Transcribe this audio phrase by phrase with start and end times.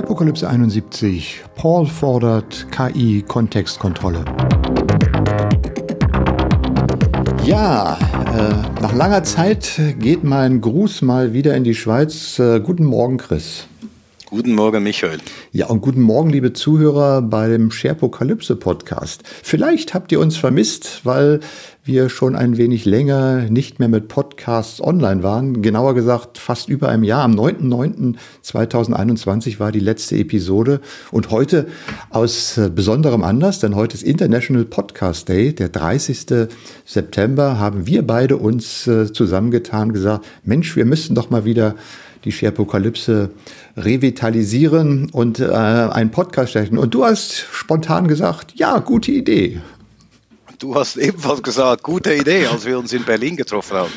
[0.00, 1.42] Apokalypse 71.
[1.54, 4.24] Paul fordert KI-Kontextkontrolle.
[7.44, 7.98] Ja,
[8.34, 12.38] äh, nach langer Zeit geht mein Gruß mal wieder in die Schweiz.
[12.38, 13.66] Äh, guten Morgen, Chris.
[14.32, 15.18] Guten Morgen, Michael.
[15.50, 19.24] Ja, und guten Morgen, liebe Zuhörer bei dem Sharepokalypse Podcast.
[19.42, 21.40] Vielleicht habt ihr uns vermisst, weil
[21.84, 25.60] wir schon ein wenig länger nicht mehr mit Podcasts online waren.
[25.60, 27.24] Genauer gesagt, fast über einem Jahr.
[27.24, 30.80] Am 9.9.2021 war die letzte Episode.
[31.10, 31.66] Und heute
[32.08, 36.48] aus äh, besonderem Anlass, denn heute ist International Podcast Day, der 30.
[36.86, 41.74] September, haben wir beide uns äh, zusammengetan, gesagt, Mensch, wir müssen doch mal wieder
[42.24, 43.30] die Sharepokalypse
[43.76, 46.78] revitalisieren und äh, einen Podcast starten.
[46.78, 49.60] Und du hast spontan gesagt, ja, gute Idee.
[50.58, 53.92] Du hast ebenfalls gesagt, gute Idee, als wir uns in Berlin getroffen haben.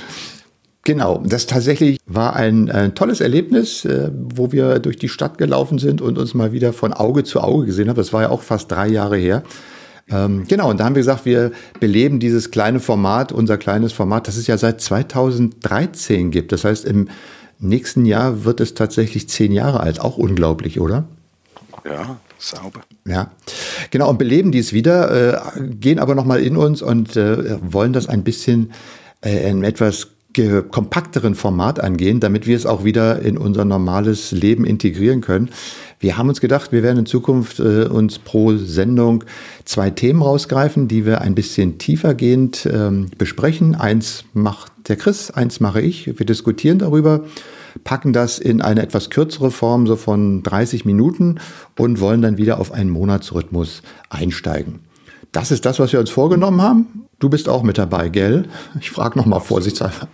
[0.83, 5.79] Genau, das tatsächlich war ein, ein tolles Erlebnis, äh, wo wir durch die Stadt gelaufen
[5.79, 7.97] sind und uns mal wieder von Auge zu Auge gesehen haben.
[7.97, 9.43] Das war ja auch fast drei Jahre her.
[10.07, 14.27] Ähm, genau, und da haben wir gesagt, wir beleben dieses kleine Format, unser kleines Format,
[14.27, 16.51] das es ja seit 2013 gibt.
[16.51, 17.07] Das heißt, im
[17.59, 19.99] nächsten Jahr wird es tatsächlich zehn Jahre alt.
[19.99, 21.05] Auch unglaublich, oder?
[21.85, 22.81] Ja, sauber.
[23.05, 23.31] Ja,
[23.91, 24.09] genau.
[24.09, 28.23] Und beleben dies wieder, äh, gehen aber nochmal in uns und äh, wollen das ein
[28.23, 28.71] bisschen
[29.21, 30.14] äh, in etwas
[30.69, 35.49] kompakteren Format angehen, damit wir es auch wieder in unser normales Leben integrieren können.
[35.99, 39.23] Wir haben uns gedacht, wir werden in Zukunft äh, uns pro Sendung
[39.63, 43.75] zwei Themen rausgreifen, die wir ein bisschen tiefergehend ähm, besprechen.
[43.75, 46.07] Eins macht der Chris, eins mache ich.
[46.19, 47.23] Wir diskutieren darüber,
[47.83, 51.39] packen das in eine etwas kürzere Form, so von 30 Minuten
[51.77, 54.79] und wollen dann wieder auf einen Monatsrhythmus einsteigen.
[55.31, 57.05] Das ist das, was wir uns vorgenommen haben.
[57.19, 58.45] Du bist auch mit dabei, gell?
[58.79, 60.07] Ich frage nochmal vorsichtshalber.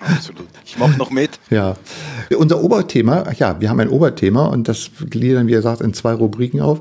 [0.00, 0.48] Absolut.
[0.70, 1.38] Ich mache noch mit.
[1.50, 1.74] Ja.
[2.38, 6.60] Unser Oberthema, ja, wir haben ein Oberthema und das gliedern, wie gesagt, in zwei Rubriken
[6.60, 6.80] auf.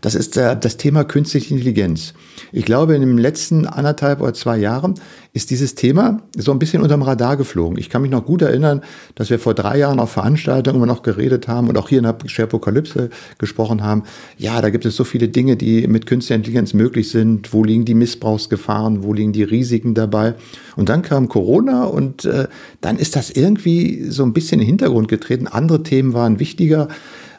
[0.00, 2.14] Das ist äh, das Thema künstliche Intelligenz.
[2.50, 4.94] Ich glaube, in den letzten anderthalb oder zwei Jahren
[5.32, 7.78] ist dieses Thema so ein bisschen unterm Radar geflogen.
[7.78, 8.82] Ich kann mich noch gut erinnern,
[9.14, 12.04] dass wir vor drei Jahren auf Veranstaltungen immer noch geredet haben und auch hier in
[12.04, 14.02] der Sharepokalypse gesprochen haben.
[14.36, 17.52] Ja, da gibt es so viele Dinge, die mit künstlicher Intelligenz möglich sind.
[17.52, 19.04] Wo liegen die Missbrauchsgefahren?
[19.04, 20.34] Wo liegen die Risiken dabei?
[20.76, 22.48] Und dann kam Corona und äh,
[22.80, 25.46] dann ist das irgendwie so ein bisschen in den Hintergrund getreten.
[25.46, 26.88] Andere Themen waren wichtiger.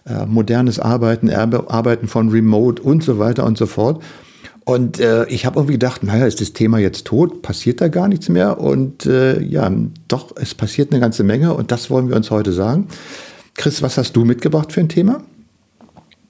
[0.05, 4.01] Äh, modernes Arbeiten, Arbeiten von Remote und so weiter und so fort.
[4.63, 7.41] Und äh, ich habe irgendwie gedacht, naja, ist das Thema jetzt tot?
[7.41, 8.59] Passiert da gar nichts mehr?
[8.59, 9.71] Und äh, ja,
[10.07, 12.87] doch, es passiert eine ganze Menge und das wollen wir uns heute sagen.
[13.55, 15.23] Chris, was hast du mitgebracht für ein Thema?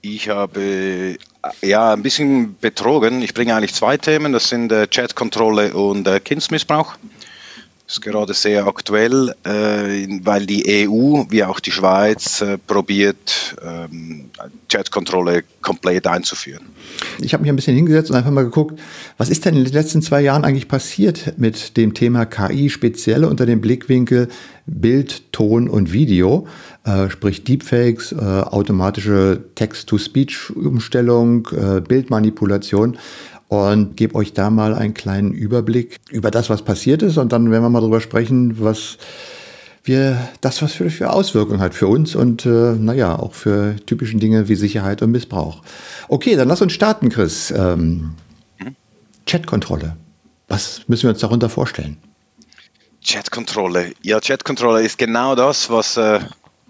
[0.02, 1.18] Ich habe
[1.62, 3.22] ja ein bisschen betrogen.
[3.22, 4.32] Ich bringe eigentlich zwei Themen.
[4.32, 6.96] Das sind äh, Chatkontrolle und äh, Kindsmissbrauch.
[7.90, 14.26] Ist gerade sehr aktuell, äh, weil die EU wie auch die Schweiz äh, probiert, ähm,
[14.72, 16.68] Chatkontrolle komplett einzuführen.
[17.20, 18.80] Ich habe mich ein bisschen hingesetzt und einfach mal geguckt,
[19.18, 23.26] was ist denn in den letzten zwei Jahren eigentlich passiert mit dem Thema KI, speziell
[23.26, 24.28] unter dem Blickwinkel
[24.68, 26.46] Bild, Ton und Video,
[26.84, 31.48] äh, sprich Deepfakes, automatische Text-to-Speech-Umstellung,
[31.88, 33.00] Bildmanipulation
[33.50, 37.18] und gebe euch da mal einen kleinen Überblick über das, was passiert ist.
[37.18, 38.98] Und dann werden wir mal darüber sprechen, was
[39.84, 44.20] wir, das, was für, für Auswirkungen hat für uns und äh, naja, auch für typischen
[44.20, 45.64] Dinge wie Sicherheit und Missbrauch.
[46.08, 47.52] Okay, dann lass uns starten, Chris.
[47.52, 48.12] Ähm,
[49.26, 49.98] Chatkontrolle.
[50.48, 51.98] Was müssen wir uns darunter vorstellen?
[53.04, 53.94] Chatkontrolle.
[54.04, 56.20] Ja, Chatkontrolle ist genau das, was, äh,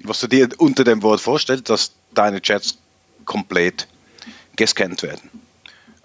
[0.04, 2.78] was du dir unter dem Wort vorstellst, dass deine Chats
[3.26, 3.88] komplett
[4.56, 5.30] gescannt werden.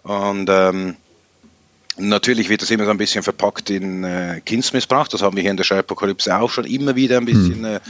[0.05, 0.97] Und ähm,
[1.97, 5.09] natürlich wird das immer so ein bisschen verpackt in äh, Kindsmissbrauch.
[5.09, 7.65] Das haben wir hier in der Schreibapokalypse auch schon immer wieder ein bisschen mhm.
[7.65, 7.81] äh,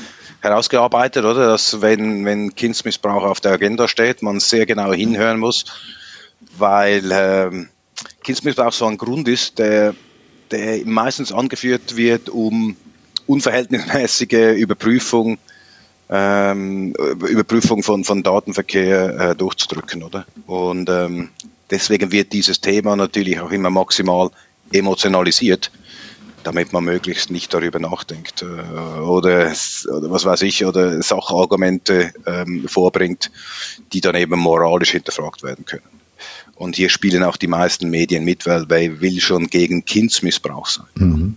[0.40, 1.48] herausgearbeitet, oder?
[1.48, 5.64] Dass wenn, wenn Kindsmissbrauch auf der Agenda steht, man sehr genau hinhören muss,
[6.56, 7.68] weil ähm,
[8.22, 9.94] Kindsmissbrauch so ein Grund ist, der,
[10.50, 12.76] der meistens angeführt wird, um
[13.26, 15.38] unverhältnismäßige Überprüfung
[16.10, 20.26] ähm, Überprüfung von, von Datenverkehr äh, durchzudrücken, oder?
[20.46, 21.30] Und ähm,
[21.74, 24.30] Deswegen wird dieses Thema natürlich auch immer maximal
[24.70, 25.72] emotionalisiert,
[26.44, 29.52] damit man möglichst nicht darüber nachdenkt äh, oder,
[29.92, 33.32] oder was weiß ich, oder Sachargumente ähm, vorbringt,
[33.92, 35.82] die dann eben moralisch hinterfragt werden können.
[36.54, 40.86] Und hier spielen auch die meisten Medien mit, weil wer will schon gegen Kindsmissbrauch sein.
[40.94, 41.36] Mhm.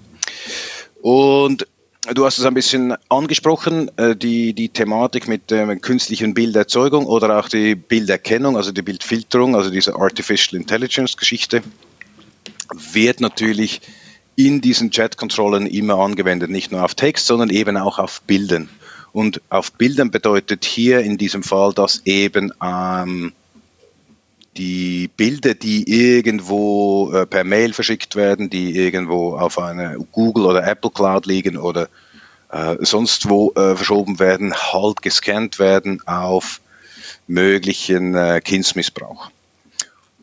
[1.01, 1.65] Und
[2.13, 7.37] Du hast es ein bisschen angesprochen, äh, die, die Thematik mit der künstlichen Bilderzeugung oder
[7.37, 11.61] auch die Bilderkennung, also die Bildfilterung, also diese Artificial Intelligence Geschichte,
[12.93, 13.81] wird natürlich
[14.37, 18.69] in diesen Chat-Kontrollen immer angewendet, nicht nur auf Text, sondern eben auch auf Bildern.
[19.11, 23.33] Und auf Bildern bedeutet hier in diesem Fall, dass eben ähm,
[24.57, 30.65] die Bilder, die irgendwo äh, per Mail verschickt werden, die irgendwo auf einer Google oder
[30.65, 31.89] Apple Cloud liegen oder
[32.51, 36.61] äh, sonst wo äh, verschoben werden, halt gescannt werden auf
[37.29, 39.29] möglichen Kindsmissbrauch.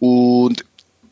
[0.01, 0.65] Und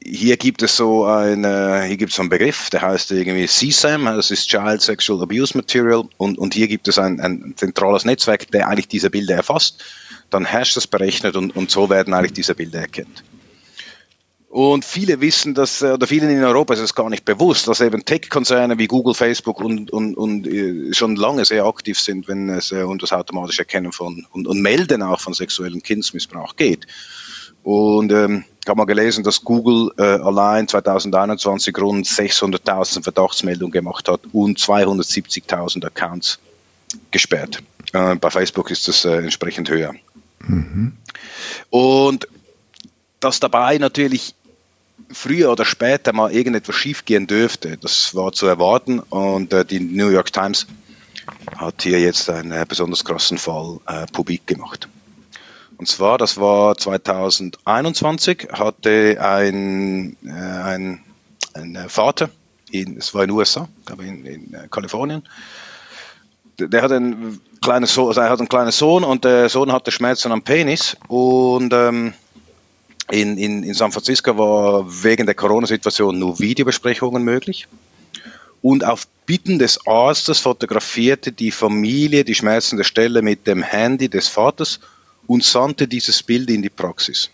[0.02, 4.06] hier gibt es so eine, hier gibt es so einen Begriff, der heißt irgendwie CSAM,
[4.06, 8.50] das ist Child Sexual Abuse Material, und, und hier gibt es ein, ein zentrales Netzwerk,
[8.52, 9.84] der eigentlich diese Bilder erfasst
[10.32, 13.25] dann Hash das berechnet und, und so werden eigentlich diese Bilder erkannt.
[14.52, 17.81] Und viele wissen das, äh, oder vielen in Europa ist es gar nicht bewusst, dass
[17.81, 22.50] eben Tech-Konzerne wie Google, Facebook und, und, und äh, schon lange sehr aktiv sind, wenn
[22.50, 26.87] es äh, um das automatische Erkennen von und, und Melden auch von sexuellem Kindsmissbrauch geht.
[27.62, 34.06] Und ähm, ich habe mal gelesen, dass Google äh, allein 2021 rund 600.000 Verdachtsmeldungen gemacht
[34.06, 36.38] hat und 270.000 Accounts
[37.11, 37.62] gesperrt.
[37.94, 39.94] Äh, bei Facebook ist das äh, entsprechend höher.
[40.46, 40.92] Mhm.
[41.70, 42.28] Und
[43.20, 44.34] dass dabei natürlich
[45.10, 50.08] früher oder später mal irgendetwas schiefgehen dürfte, das war zu erwarten und äh, die New
[50.08, 50.66] York Times
[51.56, 54.88] hat hier jetzt einen äh, besonders krassen Fall äh, publik gemacht.
[55.76, 61.00] Und zwar, das war 2021, hatte ein, äh, ein,
[61.54, 62.30] ein Vater,
[62.70, 65.22] in, es war in den USA, glaube in, in äh, Kalifornien,
[66.58, 69.90] der hat einen kleinen Sohn, also er hat einen kleinen Sohn und der Sohn hatte
[69.90, 72.12] Schmerzen am Penis und ähm,
[73.10, 77.69] in, in, in San Francisco war wegen der Corona-Situation nur Videobesprechungen möglich.
[78.62, 84.28] Und auf Bitten des Arztes fotografierte die Familie die schmerzende Stelle mit dem Handy des
[84.28, 84.81] Vaters
[85.26, 87.31] und sandte dieses Bild in die Praxis.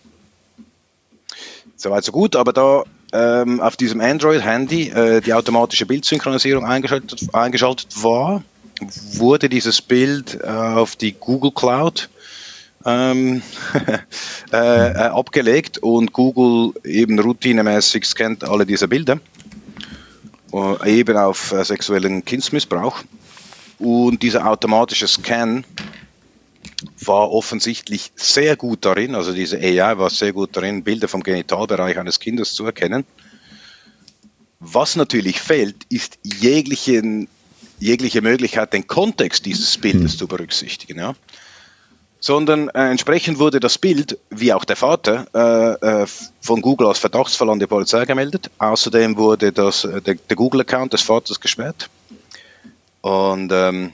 [1.75, 2.83] Soweit so gut, aber da
[3.13, 8.43] ähm, auf diesem Android-Handy äh, die automatische Bildsynchronisierung eingeschaltet, eingeschaltet war,
[9.13, 12.09] wurde dieses Bild äh, auf die Google Cloud
[12.85, 13.41] ähm,
[14.53, 19.19] äh, äh, abgelegt und Google eben routinemäßig scannt alle diese Bilder,
[20.53, 23.03] äh, eben auf äh, sexuellen Kindsmissbrauch.
[23.79, 25.63] Und dieser automatische Scan
[27.05, 31.97] war offensichtlich sehr gut darin, also diese AI war sehr gut darin, Bilder vom Genitalbereich
[31.97, 33.05] eines Kindes zu erkennen.
[34.59, 37.29] Was natürlich fehlt, ist jeglichen
[37.79, 40.19] jegliche Möglichkeit, den Kontext dieses Bildes hm.
[40.19, 40.99] zu berücksichtigen.
[40.99, 41.13] Ja?
[42.19, 46.07] Sondern äh, entsprechend wurde das Bild, wie auch der Vater, äh, äh,
[46.41, 48.51] von Google als Verdachtsfall an die Polizei gemeldet.
[48.57, 51.89] Außerdem wurde das, äh, der, der Google-Account des Vaters gesperrt.
[53.01, 53.93] Und ähm,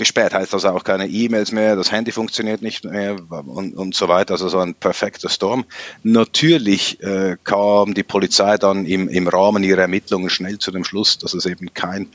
[0.00, 4.08] gesperrt heißt also auch keine E-Mails mehr, das Handy funktioniert nicht mehr und, und so
[4.08, 4.32] weiter.
[4.32, 5.66] Also so ein perfekter Storm.
[6.02, 11.18] Natürlich äh, kam die Polizei dann im, im Rahmen ihrer Ermittlungen schnell zu dem Schluss,
[11.18, 12.08] dass es eben kein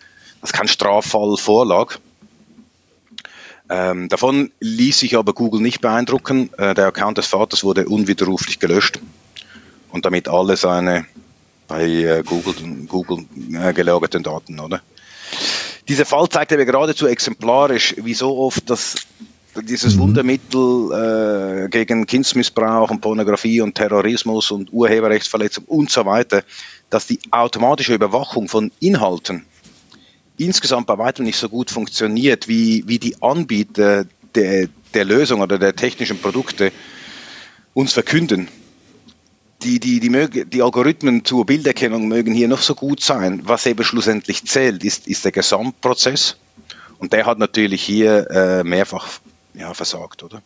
[0.46, 1.98] dass kein Straffall vorlag.
[3.68, 6.52] Ähm, davon ließ sich aber Google nicht beeindrucken.
[6.60, 9.00] Äh, der Account des Vaters wurde unwiderruflich gelöscht
[9.92, 11.08] und damit alle seine
[11.68, 12.54] bei äh, Google,
[12.88, 14.82] Google äh, gelagerten Daten, oder?
[15.88, 18.98] Dieser Fall zeigt aber geradezu exemplarisch, wie so oft das,
[19.64, 20.00] dieses mhm.
[20.02, 26.44] Wundermittel äh, gegen Kindsmissbrauch und Pornografie und Terrorismus und Urheberrechtsverletzung und so weiter,
[26.92, 29.48] dass die automatische Überwachung von Inhalten
[30.38, 34.06] insgesamt bei weitem nicht so gut funktioniert, wie, wie die Anbieter
[34.36, 36.72] der, der Lösung oder der technischen Produkte
[37.74, 38.48] uns verkünden.
[39.64, 43.42] Die, die, die, die Algorithmen zur Bilderkennung mögen hier noch so gut sein.
[43.46, 46.36] Was eben schlussendlich zählt, ist, ist der Gesamtprozess.
[47.00, 49.08] Und der hat natürlich hier äh, mehrfach
[49.54, 50.42] ja, versagt, oder?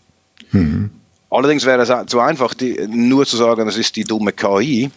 [0.51, 0.91] Mhm.
[1.29, 4.89] Allerdings wäre es zu einfach, die, nur zu sagen, das ist die dumme KI.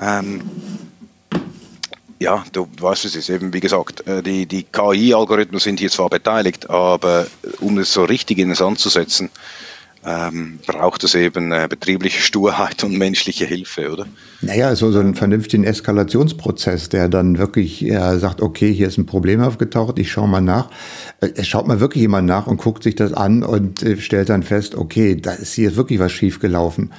[0.00, 0.42] Ähm,
[2.18, 6.08] ja, du weißt es ist eben, wie gesagt, äh, die, die KI-Algorithmen sind hier zwar
[6.08, 7.26] beteiligt, aber
[7.60, 9.30] um es so richtig in den Sand zu setzen,
[10.06, 14.06] ähm, braucht es eben äh, betriebliche Sturheit und menschliche Hilfe, oder?
[14.40, 19.06] Naja, so, so einen vernünftigen Eskalationsprozess, der dann wirklich ja, sagt, okay, hier ist ein
[19.06, 20.70] Problem aufgetaucht, ich schaue mal nach.
[21.20, 24.44] Äh, schaut mal wirklich jemand nach und guckt sich das an und äh, stellt dann
[24.44, 26.92] fest, okay, da ist hier wirklich was schiefgelaufen.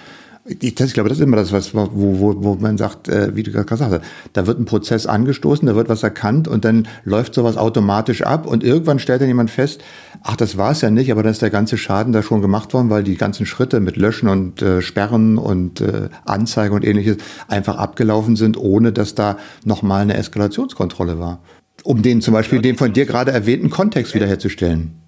[0.47, 3.35] Ich, das, ich glaube, das ist immer das, was, wo, wo, wo man sagt, äh,
[3.35, 4.01] wie du gerade gesagt hast,
[4.33, 8.45] da wird ein Prozess angestoßen, da wird was erkannt und dann läuft sowas automatisch ab
[8.45, 9.81] und irgendwann stellt dann jemand fest,
[10.23, 12.73] ach, das war es ja nicht, aber dann ist der ganze Schaden da schon gemacht
[12.73, 17.17] worden, weil die ganzen Schritte mit Löschen und äh, Sperren und äh, Anzeige und ähnliches
[17.47, 21.39] einfach abgelaufen sind, ohne dass da nochmal eine Eskalationskontrolle war.
[21.83, 25.06] Um den zum Beispiel den von dir gerade erwähnten Kontext wiederherzustellen.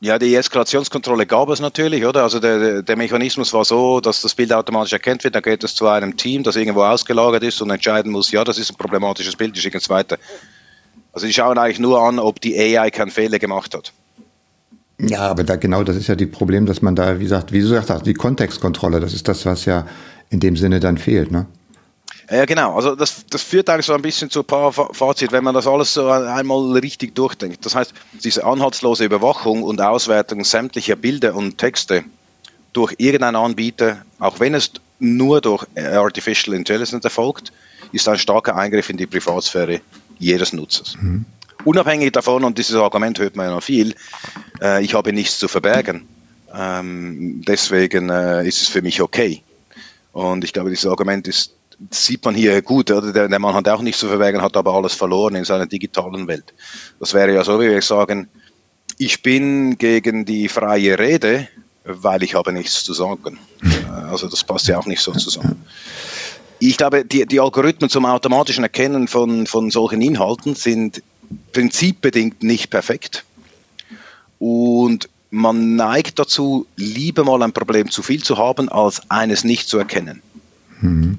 [0.00, 2.22] Ja, die Eskalationskontrolle gab es natürlich, oder?
[2.22, 5.74] Also der, der Mechanismus war so, dass das Bild automatisch erkannt wird, dann geht es
[5.74, 9.34] zu einem Team, das irgendwo ausgelagert ist und entscheiden muss, ja, das ist ein problematisches
[9.34, 10.18] Bild, ich schicke es weiter.
[11.12, 13.92] Also die schauen eigentlich nur an, ob die AI keinen Fehler gemacht hat.
[15.00, 17.58] Ja, aber da, genau das ist ja die Problem, dass man da, wie gesagt, wie
[17.60, 19.86] du gesagt hast, die Kontextkontrolle, das ist das, was ja
[20.30, 21.46] in dem Sinne dann fehlt, ne?
[22.30, 22.74] Ja, genau.
[22.74, 25.66] Also das, das führt eigentlich so ein bisschen zu ein paar Fazit, wenn man das
[25.66, 27.64] alles so einmal richtig durchdenkt.
[27.64, 32.04] Das heißt, diese anhaltslose Überwachung und Auswertung sämtlicher Bilder und Texte
[32.74, 37.52] durch irgendeinen Anbieter, auch wenn es nur durch Artificial Intelligence erfolgt,
[37.92, 39.80] ist ein starker Eingriff in die Privatsphäre
[40.18, 40.96] jedes Nutzers.
[41.00, 41.24] Mhm.
[41.64, 43.94] Unabhängig davon, und dieses Argument hört man ja noch viel,
[44.60, 46.06] äh, ich habe nichts zu verbergen.
[46.54, 49.42] Ähm, deswegen äh, ist es für mich okay.
[50.12, 51.54] Und ich glaube, dieses Argument ist
[51.90, 53.12] sieht man hier gut, oder?
[53.12, 56.26] Der, der Mann hat auch nichts zu verbergen, hat aber alles verloren in seiner digitalen
[56.26, 56.52] Welt.
[56.98, 58.28] Das wäre ja so, wie wir sagen,
[58.98, 61.48] ich bin gegen die freie Rede,
[61.84, 63.38] weil ich habe nichts zu sagen.
[64.10, 65.64] Also das passt ja auch nicht so zusammen.
[66.58, 71.02] Ich glaube, die, die Algorithmen zum automatischen Erkennen von, von solchen Inhalten sind
[71.52, 73.24] prinzipbedingt nicht perfekt.
[74.40, 79.68] Und man neigt dazu, lieber mal ein Problem zu viel zu haben, als eines nicht
[79.68, 80.22] zu erkennen.
[80.80, 81.18] Mhm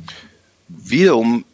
[0.89, 1.45] wiederum,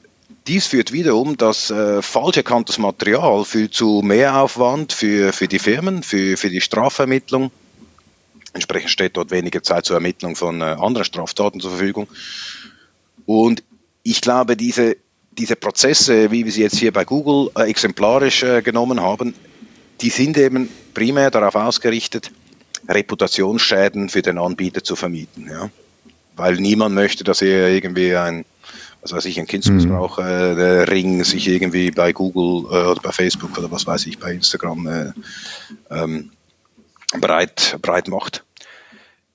[0.48, 6.04] dies führt wiederum, dass äh, falsch erkanntes Material führt zu Mehraufwand für, für die Firmen,
[6.04, 7.52] für, für die Strafvermittlung.
[8.54, 12.08] Entsprechend steht dort weniger Zeit zur Ermittlung von äh, anderen Straftaten zur Verfügung.
[13.26, 13.64] Und
[14.04, 14.98] ich glaube, diese,
[15.32, 19.34] diese Prozesse, wie wir sie jetzt hier bei Google äh, exemplarisch äh, genommen haben,
[20.02, 22.32] die sind eben primär darauf ausgerichtet,
[22.88, 25.50] Reputationsschäden für den Anbieter zu vermieten.
[25.50, 25.70] Ja?
[26.36, 28.46] Weil niemand möchte, dass er irgendwie ein
[29.06, 33.56] was weiß ich, ein Kindsmissbrauch äh, Ring sich irgendwie bei Google äh, oder bei Facebook
[33.56, 35.12] oder was weiß ich, bei Instagram äh,
[35.92, 36.32] ähm,
[37.22, 38.44] breit, breit macht.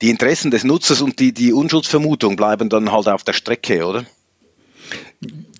[0.01, 4.03] Die Interessen des Nutzers und die, die Unschuldsvermutung bleiben dann halt auf der Strecke, oder?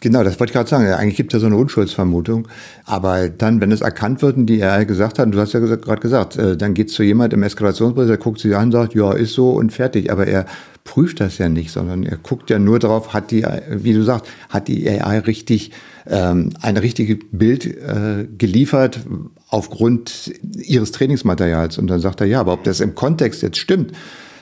[0.02, 0.88] Genau, das wollte ich gerade sagen.
[0.88, 2.48] Eigentlich gibt es ja so eine Unschuldsvermutung.
[2.86, 5.60] Aber dann, wenn es erkannt wird und die er gesagt hat, und du hast ja
[5.60, 8.72] gerade gesagt, äh, dann geht es zu jemand im Eskalationsprozess, der guckt sich an und
[8.72, 10.12] sagt, ja, ist so und fertig.
[10.12, 10.48] Aber er
[10.84, 14.26] prüft das ja nicht, sondern er guckt ja nur darauf, hat die, wie du sagst,
[14.50, 15.72] hat die AI richtig
[16.08, 19.02] ähm, ein richtiges Bild äh, geliefert
[19.50, 21.78] aufgrund ihres Trainingsmaterials.
[21.78, 23.92] Und dann sagt er, ja, aber ob das im Kontext jetzt stimmt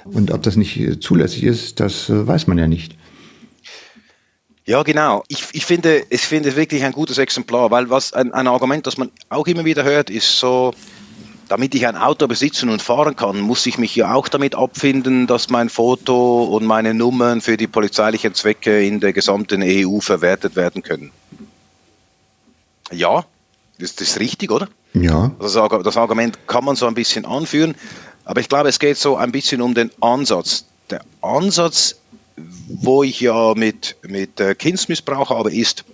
[0.06, 2.96] und ob das nicht zulässig ist, das äh, weiß man ja nicht.
[4.70, 5.24] Ja, genau.
[5.30, 8.86] Ich, ich, finde, ich finde es wirklich ein gutes Exemplar, weil was ein, ein Argument,
[8.86, 10.76] das man auch immer wieder hört, ist so,
[11.48, 15.26] damit ich ein Auto besitzen und fahren kann, muss ich mich ja auch damit abfinden,
[15.26, 20.56] dass mein Foto und meine Nummern für die polizeilichen Zwecke in der gesamten EU verwertet
[20.56, 21.12] werden können.
[22.92, 23.26] Ja,
[23.80, 24.68] das, das ist richtig, oder?
[24.94, 25.32] Ja.
[25.40, 27.74] Das, das Argument kann man so ein bisschen anführen,
[28.24, 30.66] aber ich glaube, es geht so ein bisschen um den Ansatz.
[30.92, 31.96] Der Ansatz,
[32.68, 35.86] wo ich ja mit, mit äh, Kindsmissbrauch habe, ist,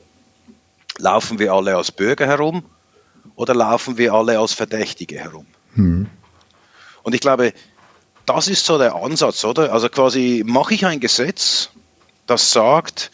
[0.97, 2.63] laufen wir alle als Bürger herum
[3.35, 5.45] oder laufen wir alle als Verdächtige herum?
[5.75, 6.07] Mhm.
[7.03, 7.53] Und ich glaube,
[8.25, 9.71] das ist so der Ansatz, oder?
[9.71, 11.69] Also quasi mache ich ein Gesetz,
[12.25, 13.11] das sagt,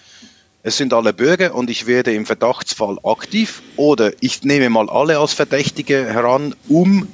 [0.64, 5.18] es sind alle Bürger und ich werde im Verdachtsfall aktiv oder ich nehme mal alle
[5.18, 7.08] als Verdächtige heran, um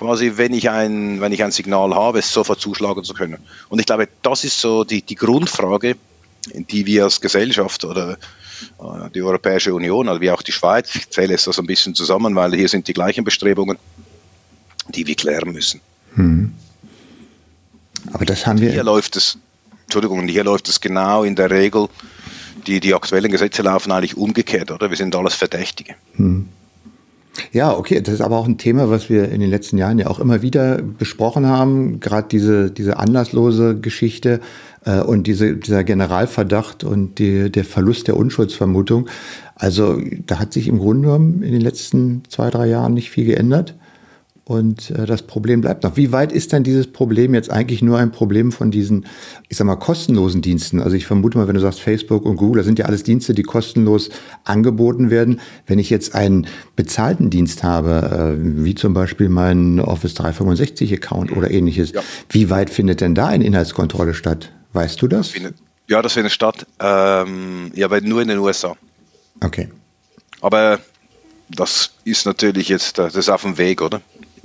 [0.00, 3.36] quasi, wenn ich ein, wenn ich ein Signal habe, es sofort zuschlagen zu können.
[3.68, 5.96] Und ich glaube, das ist so die, die Grundfrage,
[6.54, 11.10] die wir als Gesellschaft oder äh, die Europäische Union, also wie auch die Schweiz, ich
[11.10, 13.76] zähle es so ein bisschen zusammen, weil hier sind die gleichen Bestrebungen,
[14.88, 15.82] die wir klären müssen.
[16.14, 16.54] Hm.
[18.14, 18.72] Aber das haben wir.
[18.72, 19.36] Hier läuft es,
[19.82, 21.88] Entschuldigung, hier läuft es genau in der Regel,
[22.66, 24.88] die, die aktuellen Gesetze laufen eigentlich umgekehrt, oder?
[24.88, 25.94] Wir sind alles Verdächtige.
[26.16, 26.48] Hm.
[27.52, 30.08] Ja, okay, das ist aber auch ein Thema, was wir in den letzten Jahren ja
[30.08, 32.00] auch immer wieder besprochen haben.
[32.00, 34.40] Gerade diese, diese anlasslose Geschichte
[34.84, 39.08] äh, und diese, dieser Generalverdacht und die, der Verlust der Unschuldsvermutung.
[39.54, 43.26] Also da hat sich im Grunde genommen in den letzten zwei, drei Jahren nicht viel
[43.26, 43.74] geändert.
[44.50, 45.96] Und äh, das Problem bleibt noch.
[45.96, 49.06] Wie weit ist denn dieses Problem jetzt eigentlich nur ein Problem von diesen,
[49.48, 50.80] ich sag mal, kostenlosen Diensten?
[50.80, 53.32] Also ich vermute mal, wenn du sagst Facebook und Google, das sind ja alles Dienste,
[53.32, 54.10] die kostenlos
[54.42, 55.40] angeboten werden.
[55.68, 61.30] Wenn ich jetzt einen bezahlten Dienst habe, äh, wie zum Beispiel meinen Office 365 Account
[61.36, 62.02] oder ähnliches, ja.
[62.30, 64.50] wie weit findet denn da eine Inhaltskontrolle statt?
[64.72, 65.32] Weißt du das?
[65.86, 66.66] Ja, das findet statt.
[66.80, 68.76] Ähm, ja, aber nur in den USA.
[69.44, 69.68] Okay.
[70.40, 70.80] Aber
[71.48, 74.00] das ist natürlich jetzt, das ist auf dem Weg, oder?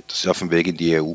[0.06, 1.14] Das ist auf dem Weg in die EU.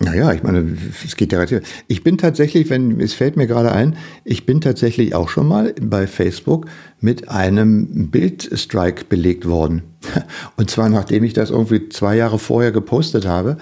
[0.00, 1.62] Naja, ich meine, es geht ja relativ.
[1.86, 5.72] Ich bin tatsächlich, wenn, es fällt mir gerade ein, ich bin tatsächlich auch schon mal
[5.80, 6.66] bei Facebook
[7.00, 9.82] mit einem Bildstrike belegt worden.
[10.56, 13.56] Und zwar nachdem ich das irgendwie zwei Jahre vorher gepostet habe.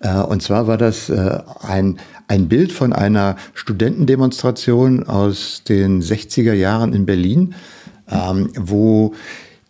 [0.00, 6.54] Äh, und zwar war das äh, ein, ein Bild von einer Studentendemonstration aus den 60er
[6.54, 7.54] Jahren in Berlin,
[8.10, 9.14] ähm, wo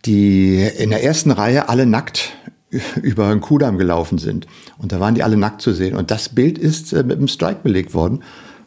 [0.05, 2.33] die in der ersten Reihe alle nackt
[3.01, 4.47] über einen Kudamm gelaufen sind.
[4.77, 5.95] Und da waren die alle nackt zu sehen.
[5.95, 8.23] Und das Bild ist äh, mit einem Strike belegt worden.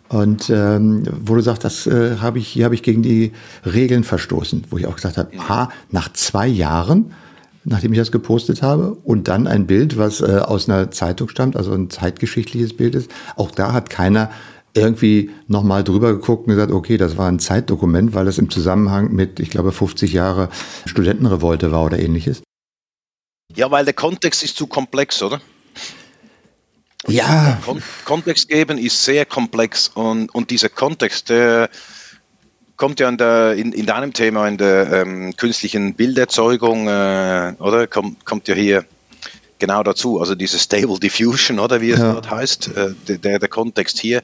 [0.08, 3.32] Und ähm, wo du sagst, das äh, habe ich, hier habe ich gegen die
[3.64, 7.12] Regeln verstoßen, wo ich auch gesagt habe, ha, nach zwei Jahren,
[7.64, 11.56] nachdem ich das gepostet habe, und dann ein Bild, was äh, aus einer Zeitung stammt,
[11.56, 14.30] also ein zeitgeschichtliches Bild ist, auch da hat keiner
[14.74, 19.12] irgendwie nochmal drüber geguckt und gesagt, okay, das war ein Zeitdokument, weil es im Zusammenhang
[19.12, 20.50] mit, ich glaube, 50 Jahre
[20.84, 22.42] Studentenrevolte war oder ähnliches.
[23.54, 25.40] Ja, weil der Kontext ist zu komplex, oder?
[27.06, 27.60] Ja.
[27.64, 31.70] Kon Kontext geben ist sehr komplex und, und dieser Kontext, der
[32.76, 37.86] kommt ja in, der, in, in deinem Thema, in der ähm, künstlichen Bilderzeugung, äh, oder?
[37.86, 38.84] Kommt, kommt ja hier
[39.58, 40.20] genau dazu.
[40.20, 42.12] Also diese Stable Diffusion, oder wie es ja.
[42.12, 44.22] dort heißt, äh, der, der Kontext hier.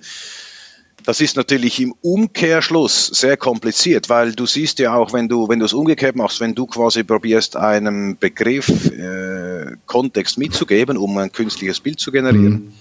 [1.05, 5.59] Das ist natürlich im Umkehrschluss sehr kompliziert, weil du siehst ja auch, wenn du, wenn
[5.59, 11.33] du es umgekehrt machst, wenn du quasi probierst, einem Begriff äh, Kontext mitzugeben, um ein
[11.33, 12.73] künstliches Bild zu generieren, mhm.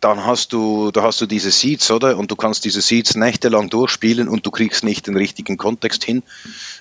[0.00, 2.16] dann hast du, da hast du diese Seeds, oder?
[2.16, 6.22] Und du kannst diese Seeds nächtelang durchspielen und du kriegst nicht den richtigen Kontext hin,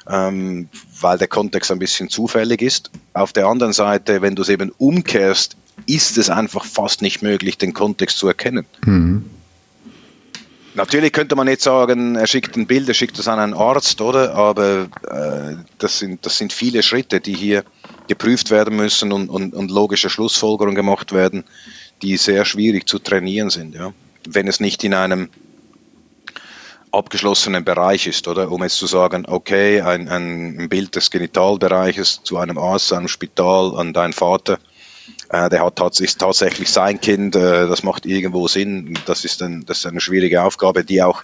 [0.07, 0.69] ähm,
[1.01, 2.91] weil der Kontext ein bisschen zufällig ist.
[3.13, 5.57] Auf der anderen Seite, wenn du es eben umkehrst,
[5.87, 8.65] ist es einfach fast nicht möglich, den Kontext zu erkennen.
[8.85, 9.25] Mhm.
[10.75, 14.01] Natürlich könnte man jetzt sagen, er schickt ein Bild, er schickt es an einen Arzt,
[14.01, 14.35] oder?
[14.35, 17.63] Aber äh, das, sind, das sind viele Schritte, die hier
[18.07, 21.45] geprüft werden müssen und, und, und logische Schlussfolgerungen gemacht werden,
[22.01, 23.93] die sehr schwierig zu trainieren sind, ja.
[24.27, 25.29] Wenn es nicht in einem
[26.91, 28.51] abgeschlossenen Bereich ist, oder?
[28.51, 33.77] Um jetzt zu sagen, okay, ein, ein Bild des Genitalbereiches zu einem Arzt, einem Spital,
[33.77, 34.59] an deinen Vater,
[35.29, 38.97] der hat ist tatsächlich sein Kind, äh, das macht irgendwo Sinn.
[39.05, 41.23] Das ist, ein, das ist eine schwierige Aufgabe, die auch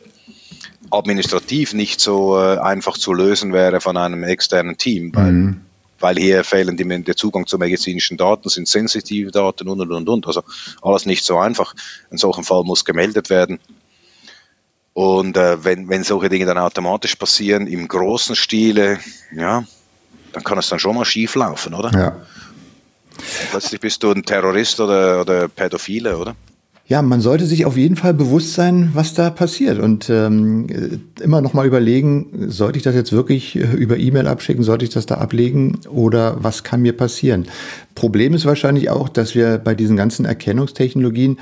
[0.89, 5.62] administrativ nicht so äh, einfach zu lösen wäre von einem externen Team, weil, mhm.
[6.00, 10.10] weil hier fehlen die, der Zugang zu medizinischen Daten, sind sensitive Daten und und und
[10.10, 10.27] und.
[10.27, 10.43] Also
[10.81, 11.74] alles nicht so einfach.
[12.10, 13.60] In solchem Fall muss gemeldet werden.
[14.93, 18.99] Und äh, wenn, wenn solche Dinge dann automatisch passieren im großen Stile,
[19.34, 19.63] ja,
[20.34, 21.91] dann kann es dann schon mal schief laufen, oder?
[21.97, 22.15] Ja.
[23.51, 26.36] Plötzlich bist du ein Terrorist oder, oder Pädophile, oder?
[26.91, 30.67] Ja, man sollte sich auf jeden Fall bewusst sein, was da passiert und ähm,
[31.21, 34.91] immer noch mal überlegen, sollte ich das jetzt wirklich äh, über E-Mail abschicken, sollte ich
[34.91, 37.45] das da ablegen oder was kann mir passieren?
[37.95, 41.39] Problem ist wahrscheinlich auch, dass wir bei diesen ganzen Erkennungstechnologien,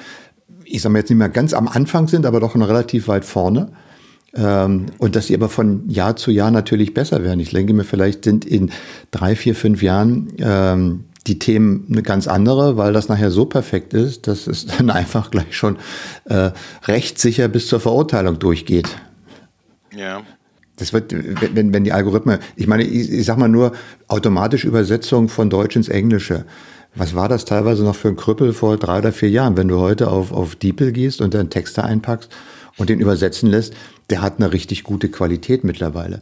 [0.66, 3.26] ich sage mal jetzt nicht mehr ganz am Anfang sind, aber doch noch relativ weit
[3.26, 3.72] vorne.
[4.36, 7.40] Ähm, und dass sie aber von Jahr zu Jahr natürlich besser werden.
[7.40, 8.70] Ich denke mir, vielleicht sind in
[9.10, 13.94] drei, vier, fünf Jahren ähm, die Themen eine ganz andere, weil das nachher so perfekt
[13.94, 15.78] ist, dass es dann einfach gleich schon
[16.26, 16.52] äh,
[16.86, 18.90] rechtssicher bis zur Verurteilung durchgeht.
[19.96, 20.24] Ja.
[20.76, 23.74] Das wird, wenn, wenn die Algorithmen, ich meine, ich, ich sag mal nur
[24.08, 26.46] automatische Übersetzung von Deutsch ins Englische.
[26.96, 29.58] Was war das teilweise noch für ein Krüppel vor drei oder vier Jahren?
[29.58, 32.32] Wenn du heute auf, auf DeepL gehst und dann Texte einpackst
[32.78, 33.74] und den übersetzen lässt,
[34.10, 36.22] der hat eine richtig gute Qualität mittlerweile.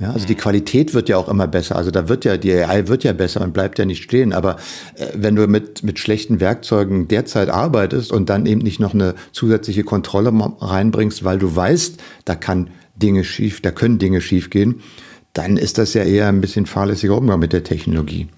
[0.00, 1.76] Ja, also die Qualität wird ja auch immer besser.
[1.76, 4.32] Also da wird ja, die AI wird ja besser und bleibt ja nicht stehen.
[4.32, 4.56] Aber
[4.96, 9.14] äh, wenn du mit, mit schlechten Werkzeugen derzeit arbeitest und dann eben nicht noch eine
[9.30, 14.82] zusätzliche Kontrolle reinbringst, weil du weißt, da kann Dinge schief, da können Dinge schief gehen,
[15.32, 18.28] dann ist das ja eher ein bisschen fahrlässiger Umgang mit der Technologie.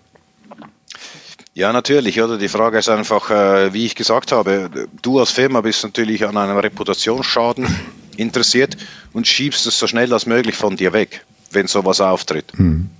[1.55, 2.37] Ja, natürlich, oder?
[2.37, 4.69] Die Frage ist einfach, äh, wie ich gesagt habe,
[5.01, 7.67] du als Firma bist natürlich an einem Reputationsschaden
[8.19, 8.77] interessiert
[9.15, 11.25] und schiebst es so schnell als möglich von dir weg
[11.57, 12.57] wenn sowas auftritt.
[12.57, 12.91] Mhm.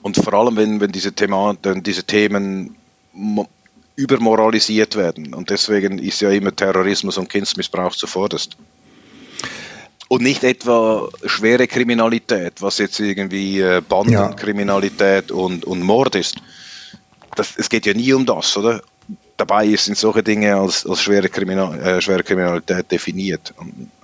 [0.00, 2.76] Und vor allem, wenn, wenn diese, Thema, diese Themen
[3.96, 5.34] übermoralisiert werden.
[5.34, 8.56] Und deswegen ist ja immer Terrorismus und Kindsmissbrauch zuvorderst.
[10.08, 15.36] Und nicht etwa schwere Kriminalität, was jetzt irgendwie äh, Bandenkriminalität ja.
[15.36, 16.36] und, und Mord ist.
[17.34, 18.82] Das, es geht ja nie um das, oder?
[19.36, 23.52] Dabei sind solche Dinge als, als schwere, Kriminal, äh, schwere Kriminalität definiert.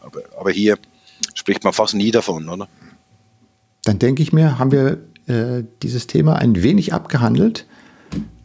[0.01, 0.77] Aber, aber hier
[1.35, 2.67] spricht man fast nie davon, oder?
[3.85, 7.67] Dann denke ich mir, haben wir äh, dieses Thema ein wenig abgehandelt.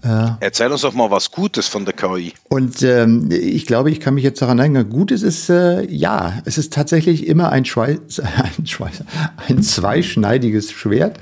[0.04, 2.34] Äh, Erzähl uns doch mal was Gutes von der KI.
[2.50, 6.58] Und ähm, ich glaube, ich kann mich jetzt daran erinnern, Gutes ist, äh, ja, es
[6.58, 8.20] ist tatsächlich immer ein, Schweiß,
[8.58, 9.04] ein, Schweiß,
[9.48, 11.20] ein zweischneidiges Schwert,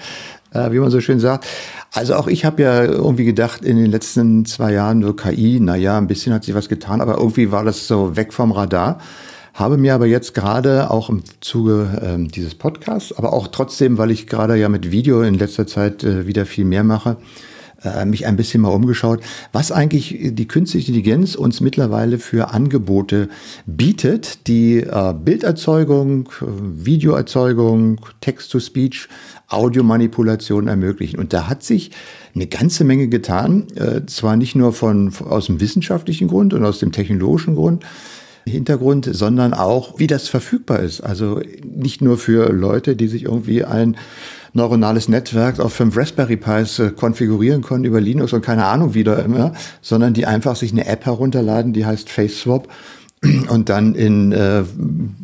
[0.53, 1.47] äh, wie man so schön sagt.
[1.93, 5.97] Also auch ich habe ja irgendwie gedacht, in den letzten zwei Jahren so KI, naja,
[5.97, 8.99] ein bisschen hat sich was getan, aber irgendwie war das so weg vom Radar.
[9.55, 14.11] Habe mir aber jetzt gerade auch im Zuge äh, dieses Podcasts, aber auch trotzdem, weil
[14.11, 17.15] ich gerade ja mit Video in letzter Zeit äh, wieder viel mehr mache,
[17.81, 19.21] äh, mich ein bisschen mal umgeschaut,
[19.53, 23.29] was eigentlich die künstliche Intelligenz uns mittlerweile für Angebote
[23.65, 29.07] bietet, die äh, Bilderzeugung, Videoerzeugung, Text-to-Speech,
[29.47, 31.17] Audiomanipulation ermöglichen.
[31.17, 31.91] Und da hat sich
[32.35, 36.79] eine ganze Menge getan, äh, zwar nicht nur von, aus dem wissenschaftlichen Grund und aus
[36.79, 37.85] dem technologischen Grund,
[38.47, 41.01] Hintergrund, sondern auch, wie das verfügbar ist.
[41.01, 43.97] Also nicht nur für Leute, die sich irgendwie ein
[44.53, 49.03] neuronales Netzwerk auf fünf Raspberry Pis äh, konfigurieren können über Linux und keine Ahnung wie
[49.03, 52.69] da immer, sondern die einfach sich eine App herunterladen, die heißt FaceSwap
[53.49, 54.63] und dann in äh,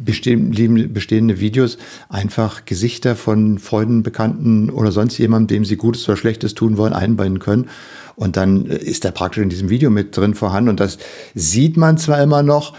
[0.04, 1.78] bestehende Videos
[2.10, 6.94] einfach Gesichter von Freunden, Bekannten oder sonst jemandem, dem sie Gutes oder Schlechtes tun wollen,
[6.94, 7.70] einbinden können.
[8.16, 10.70] Und dann äh, ist er praktisch in diesem Video mit drin vorhanden.
[10.70, 10.98] Und das
[11.36, 12.74] sieht man zwar immer noch,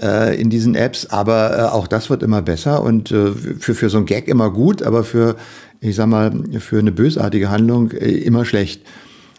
[0.00, 3.90] äh, in diesen Apps, aber äh, auch das wird immer besser und äh, für, für
[3.90, 5.36] so ein Gag immer gut, aber für,
[5.80, 8.82] ich sag mal, für eine bösartige Handlung äh, immer schlecht.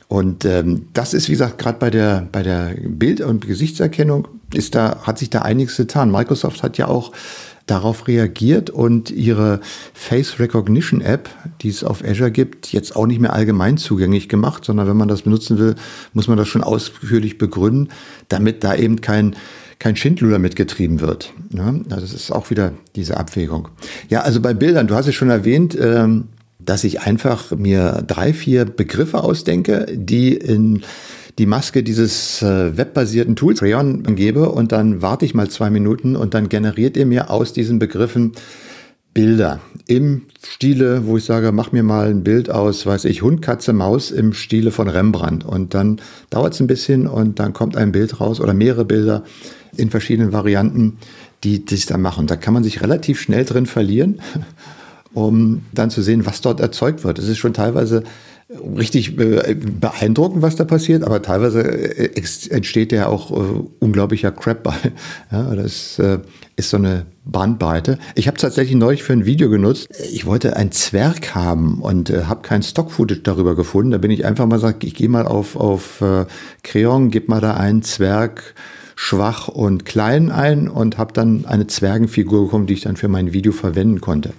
[0.07, 4.73] Und ähm, das ist, wie gesagt, gerade bei der, bei der Bild- und Gesichtserkennung ist
[4.73, 6.11] da, hat sich da einiges getan.
[6.11, 7.11] Microsoft hat ja auch
[7.67, 9.59] darauf reagiert und ihre
[9.93, 11.29] Face Recognition App,
[11.61, 15.07] die es auf Azure gibt, jetzt auch nicht mehr allgemein zugänglich gemacht, sondern wenn man
[15.07, 15.75] das benutzen will,
[16.13, 17.89] muss man das schon ausführlich begründen,
[18.27, 19.35] damit da eben kein
[19.79, 21.33] kein Schindluder mitgetrieben wird.
[21.53, 23.69] Ja, also das ist auch wieder diese Abwägung.
[24.09, 26.25] Ja, also bei Bildern, du hast es schon erwähnt, ähm,
[26.59, 30.83] dass ich einfach mir drei, vier Begriffe ausdenke, die in
[31.39, 36.17] die Maske dieses äh, webbasierten Tools Crayon gebe und dann warte ich mal zwei Minuten
[36.17, 38.33] und dann generiert er mir aus diesen Begriffen
[39.19, 43.41] Bilder im Stile, wo ich sage, mach mir mal ein Bild aus, weiß ich, Hund,
[43.41, 45.43] Katze, Maus im Stile von Rembrandt.
[45.43, 49.25] Und dann dauert es ein bisschen und dann kommt ein Bild raus oder mehrere Bilder
[49.75, 50.99] in verschiedenen Varianten,
[51.43, 52.27] die das dann machen.
[52.27, 54.21] Da kann man sich relativ schnell drin verlieren,
[55.13, 57.19] um dann zu sehen, was dort erzeugt wird.
[57.19, 58.05] Es ist schon teilweise
[58.49, 62.11] richtig äh, beeindruckend, was da passiert, aber teilweise äh,
[62.49, 64.75] entsteht ja auch äh, unglaublicher Crap bei.
[65.31, 66.01] Ja, das
[66.55, 67.99] ist so eine Bandbreite.
[68.15, 69.87] Ich habe tatsächlich neulich für ein Video genutzt.
[70.11, 73.91] Ich wollte einen Zwerg haben und äh, habe kein Stock-Footage darüber gefunden.
[73.91, 76.25] Da bin ich einfach mal gesagt, ich gehe mal auf, auf äh,
[76.63, 78.55] Creon, gib mal da einen Zwerg
[78.95, 83.31] schwach und klein ein und habe dann eine Zwergenfigur bekommen, die ich dann für mein
[83.31, 84.33] Video verwenden konnte.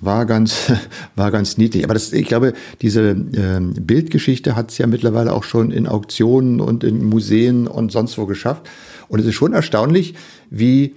[0.00, 0.72] War ganz,
[1.16, 1.84] war ganz niedlich.
[1.84, 2.52] Aber das, ich glaube,
[2.82, 7.92] diese äh, Bildgeschichte hat es ja mittlerweile auch schon in Auktionen und in Museen und
[7.92, 8.68] sonst wo geschafft.
[9.08, 10.14] Und es ist schon erstaunlich,
[10.50, 10.94] wie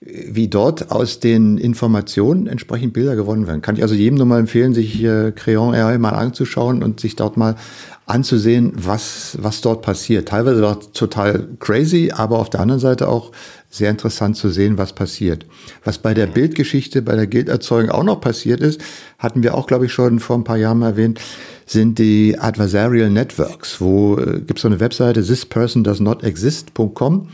[0.00, 3.62] wie dort aus den Informationen entsprechend Bilder gewonnen werden.
[3.62, 7.16] Kann ich also jedem nur mal empfehlen, sich äh, Crayon AI mal anzuschauen und sich
[7.16, 7.56] dort mal
[8.04, 10.28] anzusehen, was, was dort passiert.
[10.28, 13.32] Teilweise dort total crazy, aber auf der anderen Seite auch
[13.70, 15.44] sehr interessant zu sehen, was passiert.
[15.82, 18.80] Was bei der Bildgeschichte, bei der Bilderzeugung auch noch passiert ist,
[19.18, 21.20] hatten wir auch, glaube ich, schon vor ein paar Jahren erwähnt,
[21.64, 27.28] sind die Adversarial Networks, wo äh, gibt es so eine Webseite thispersondoesnotexist.com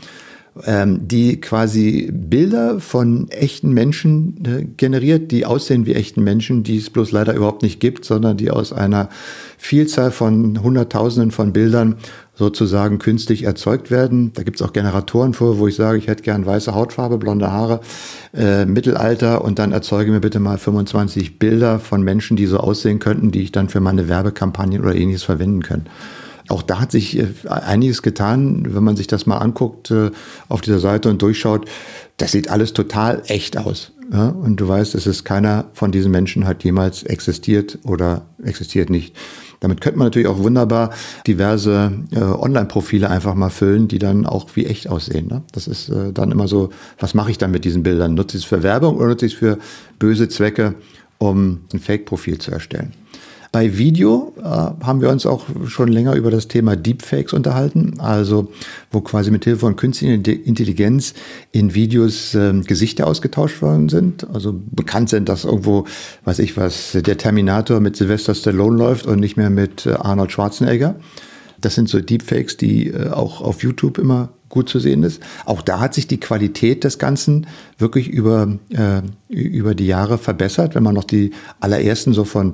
[0.55, 6.91] die quasi Bilder von echten Menschen äh, generiert, die aussehen wie echten Menschen, die es
[6.91, 9.09] bloß leider überhaupt nicht gibt, sondern die aus einer
[9.57, 11.95] Vielzahl von Hunderttausenden von Bildern
[12.35, 14.31] sozusagen künstlich erzeugt werden.
[14.33, 17.51] Da gibt es auch Generatoren vor, wo ich sage, ich hätte gern weiße Hautfarbe, blonde
[17.51, 17.81] Haare,
[18.35, 22.99] äh, Mittelalter und dann erzeuge mir bitte mal 25 Bilder von Menschen, die so aussehen
[22.99, 25.87] könnten, die ich dann für meine Werbekampagnen oder ähnliches verwenden kann.
[26.49, 30.11] Auch da hat sich äh, einiges getan, wenn man sich das mal anguckt äh,
[30.49, 31.69] auf dieser Seite und durchschaut.
[32.17, 33.91] Das sieht alles total echt aus.
[34.11, 34.29] Ja?
[34.29, 39.15] Und du weißt, es ist keiner von diesen Menschen hat jemals existiert oder existiert nicht.
[39.61, 40.89] Damit könnte man natürlich auch wunderbar
[41.25, 45.27] diverse äh, Online-Profile einfach mal füllen, die dann auch wie echt aussehen.
[45.27, 45.41] Ne?
[45.53, 48.13] Das ist äh, dann immer so, was mache ich dann mit diesen Bildern?
[48.13, 49.57] Nutze ich es für Werbung oder nutze ich es für
[49.99, 50.75] böse Zwecke,
[51.17, 52.91] um ein Fake-Profil zu erstellen?
[53.53, 58.51] Bei Video äh, haben wir uns auch schon länger über das Thema Deepfakes unterhalten, also
[58.91, 61.13] wo quasi mit Hilfe von künstlicher Intelligenz
[61.51, 64.27] in Videos äh, Gesichter ausgetauscht worden sind.
[64.33, 65.85] Also bekannt sind, dass irgendwo,
[66.25, 70.31] weiß ich was, der Terminator mit Sylvester Stallone läuft und nicht mehr mit äh, Arnold
[70.31, 70.95] Schwarzenegger.
[71.61, 75.19] Das sind so Deepfakes, die äh, auch auf YouTube immer gut zu sehen ist.
[75.45, 77.47] Auch da hat sich die Qualität des Ganzen
[77.79, 80.75] wirklich über, äh, über die Jahre verbessert.
[80.75, 82.53] Wenn man noch die allerersten so von,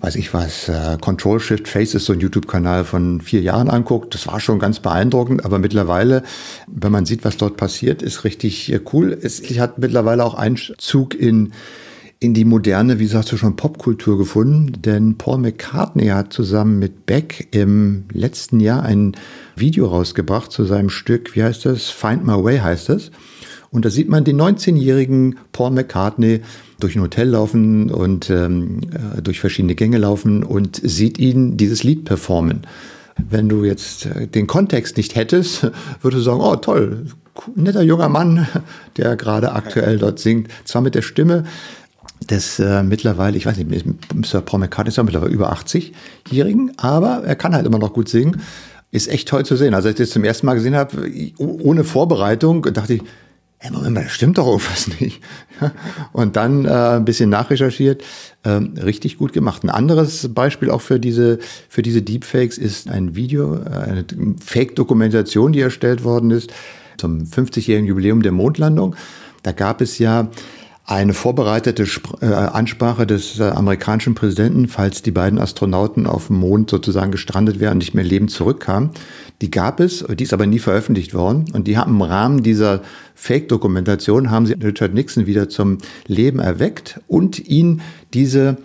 [0.00, 4.14] weiß ich was, äh, Control Shift Face ist so ein YouTube-Kanal von vier Jahren anguckt,
[4.14, 5.44] das war schon ganz beeindruckend.
[5.44, 6.22] Aber mittlerweile,
[6.68, 9.18] wenn man sieht, was dort passiert, ist richtig äh, cool.
[9.20, 11.52] Es hat mittlerweile auch Einzug in
[12.22, 17.06] in die moderne, wie sagst du schon, Popkultur gefunden, denn Paul McCartney hat zusammen mit
[17.06, 19.16] Beck im letzten Jahr ein
[19.56, 21.88] Video rausgebracht zu seinem Stück, wie heißt das?
[21.88, 23.10] Find My Way heißt das.
[23.70, 26.42] Und da sieht man den 19-jährigen Paul McCartney
[26.78, 31.84] durch ein Hotel laufen und ähm, äh, durch verschiedene Gänge laufen und sieht ihn dieses
[31.84, 32.66] Lied performen.
[33.16, 35.62] Wenn du jetzt äh, den Kontext nicht hättest,
[36.02, 37.06] würdest du sagen, oh toll,
[37.54, 38.46] netter junger Mann,
[38.98, 40.48] der gerade aktuell dort singt.
[40.64, 41.44] Zwar mit der Stimme
[42.28, 44.40] des äh, mittlerweile, ich weiß nicht, Mr.
[44.40, 48.40] Paul McCartney ist ja mittlerweile über 80-Jährigen, aber er kann halt immer noch gut singen.
[48.92, 49.74] Ist echt toll zu sehen.
[49.74, 53.02] Also als ich das zum ersten Mal gesehen habe, ohne Vorbereitung, dachte ich,
[53.58, 55.22] hey, Moment mal, das stimmt doch irgendwas nicht.
[56.12, 58.02] Und dann äh, ein bisschen nachrecherchiert,
[58.42, 59.62] äh, richtig gut gemacht.
[59.62, 64.04] Ein anderes Beispiel auch für diese, für diese Deepfakes ist ein Video, äh, eine
[64.44, 66.52] Fake-Dokumentation, die erstellt worden ist
[66.96, 68.96] zum 50-jährigen Jubiläum der Mondlandung.
[69.42, 70.28] Da gab es ja
[70.90, 76.40] eine vorbereitete Sp äh, Ansprache des äh, amerikanischen Präsidenten, falls die beiden Astronauten auf dem
[76.40, 78.90] Mond sozusagen gestrandet wären und nicht mehr lebend zurückkamen.
[79.40, 81.44] Die gab es, die ist aber nie veröffentlicht worden.
[81.52, 82.82] Und die haben im Rahmen dieser
[83.14, 88.56] Fake-Dokumentation haben sie Richard Nixon wieder zum Leben erweckt und ihn diese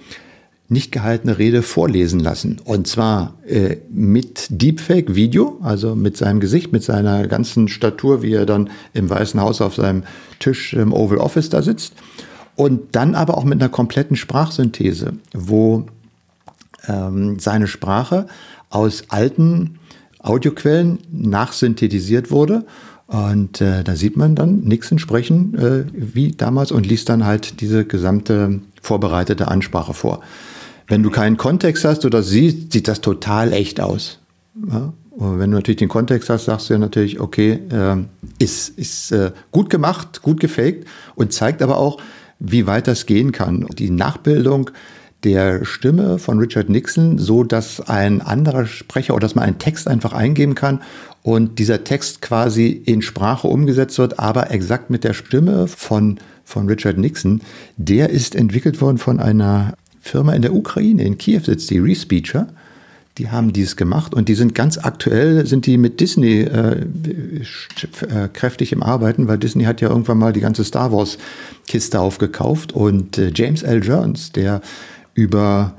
[0.68, 2.60] nicht gehaltene Rede vorlesen lassen.
[2.64, 8.46] Und zwar äh, mit Deepfake-Video, also mit seinem Gesicht, mit seiner ganzen Statur, wie er
[8.46, 10.04] dann im Weißen Haus auf seinem
[10.40, 11.94] Tisch im Oval Office da sitzt.
[12.56, 15.86] Und dann aber auch mit einer kompletten Sprachsynthese, wo
[16.88, 18.28] ähm, seine Sprache
[18.70, 19.78] aus alten
[20.20, 22.66] Audioquellen nachsynthetisiert wurde.
[23.08, 27.62] Und äh, da sieht man dann Nixon sprechen äh, wie damals und liest dann halt
[27.62, 30.22] diese gesamte vorbereitete Ansprache vor.
[30.88, 34.20] Wenn du keinen Kontext hast oder siehst, sieht das total echt aus.
[34.70, 34.94] Ja?
[35.12, 37.96] Und wenn du natürlich den Kontext hast, sagst du ja natürlich, okay, äh,
[38.38, 42.02] ist, ist äh, gut gemacht, gut gefaked und zeigt aber auch,
[42.40, 43.66] wie weit das gehen kann.
[43.78, 44.72] Die Nachbildung
[45.24, 49.88] der Stimme von Richard Nixon, so dass ein anderer Sprecher oder dass man einen Text
[49.88, 50.82] einfach eingeben kann
[51.24, 56.68] und dieser Text quasi in Sprache umgesetzt wird, aber exakt mit der Stimme von, von
[56.68, 57.42] Richard Nixon,
[57.78, 59.74] der ist entwickelt worden von einer
[60.06, 62.48] Firma in der Ukraine, in Kiew sitzt die Respeecher.
[63.18, 68.28] Die haben dies gemacht und die sind ganz aktuell, sind die mit Disney äh, äh,
[68.32, 71.18] kräftig im Arbeiten, weil Disney hat ja irgendwann mal die ganze Star Wars
[71.68, 73.84] Kiste aufgekauft und äh, James L.
[73.84, 74.62] Jones, der
[75.14, 75.76] über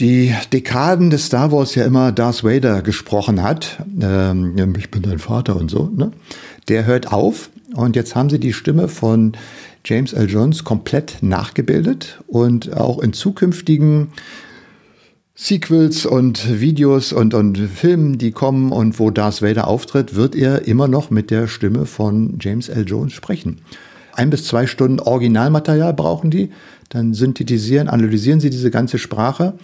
[0.00, 5.18] die Dekaden des Star Wars ja immer Darth Vader gesprochen hat, ähm, ich bin dein
[5.18, 6.10] Vater und so, ne?
[6.68, 9.36] der hört auf und jetzt haben sie die Stimme von
[9.84, 10.28] James L.
[10.28, 14.08] Jones komplett nachgebildet und auch in zukünftigen
[15.34, 20.68] Sequels und Videos und, und Filmen, die kommen und wo Darth Vader auftritt, wird er
[20.68, 22.84] immer noch mit der Stimme von James L.
[22.86, 23.62] Jones sprechen.
[24.12, 26.50] Ein bis zwei Stunden Originalmaterial brauchen die,
[26.90, 29.54] dann synthetisieren, analysieren sie diese ganze Sprache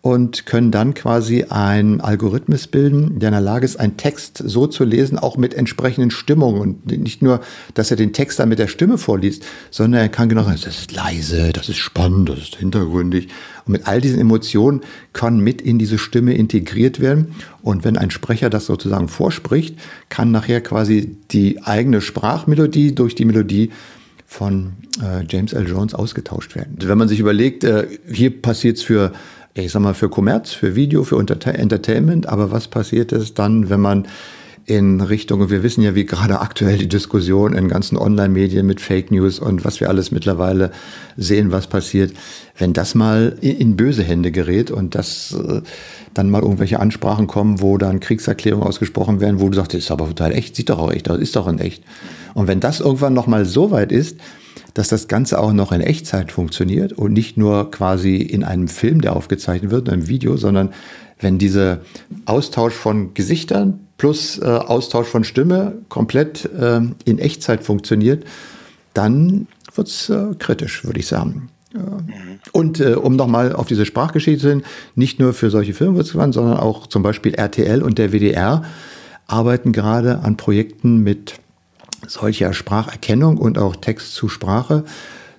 [0.00, 4.68] und können dann quasi einen Algorithmus bilden, der in der Lage ist, einen Text so
[4.68, 6.60] zu lesen, auch mit entsprechenden Stimmungen.
[6.60, 7.40] Und nicht nur,
[7.74, 10.78] dass er den Text dann mit der Stimme vorliest, sondern er kann genau sagen, das
[10.78, 13.28] ist leise, das ist spannend, das ist hintergründig.
[13.66, 14.82] Und mit all diesen Emotionen
[15.12, 17.34] kann mit in diese Stimme integriert werden.
[17.62, 19.76] Und wenn ein Sprecher das sozusagen vorspricht,
[20.10, 23.70] kann nachher quasi die eigene Sprachmelodie durch die Melodie
[24.30, 25.66] von äh, James L.
[25.66, 26.76] Jones ausgetauscht werden.
[26.82, 29.12] Wenn man sich überlegt, äh, hier passiert es für
[29.62, 32.28] ich sag mal, für Kommerz, für Video, für Entertainment.
[32.28, 34.06] Aber was passiert ist dann, wenn man
[34.68, 39.10] in Richtung, wir wissen ja, wie gerade aktuell die Diskussion in ganzen Online-Medien mit Fake
[39.10, 40.72] News und was wir alles mittlerweile
[41.16, 42.12] sehen, was passiert,
[42.58, 45.62] wenn das mal in, böse Hände gerät und das äh,
[46.12, 49.90] dann mal irgendwelche Ansprachen kommen, wo dann Kriegserklärungen ausgesprochen werden, wo du sagst, das ist
[49.90, 51.82] aber total echt, sieht doch auch echt, das ist doch in echt.
[52.34, 54.18] Und wenn das irgendwann noch mal so weit ist,
[54.74, 59.00] dass das Ganze auch noch in Echtzeit funktioniert und nicht nur quasi in einem Film,
[59.00, 60.74] der aufgezeichnet wird, in einem Video, sondern
[61.18, 61.80] wenn dieser
[62.26, 68.24] Austausch von Gesichtern plus äh, Austausch von Stimme komplett äh, in Echtzeit funktioniert,
[68.94, 71.50] dann wird es äh, kritisch, würde ich sagen.
[72.52, 74.62] Und äh, um nochmal auf diese Sprachgeschichte zu hin,
[74.94, 78.12] nicht nur für solche Filme wird es gewandt, sondern auch zum Beispiel RTL und der
[78.12, 78.64] WDR
[79.26, 81.34] arbeiten gerade an Projekten mit
[82.06, 84.84] solcher Spracherkennung und auch Text zu Sprache